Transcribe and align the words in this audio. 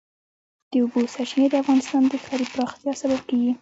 د 0.71 0.73
اوبو 0.83 0.99
سرچینې 1.13 1.47
د 1.49 1.55
افغانستان 1.63 2.01
د 2.07 2.13
ښاري 2.23 2.45
پراختیا 2.53 2.91
سبب 3.01 3.19
کېږي. 3.29 3.51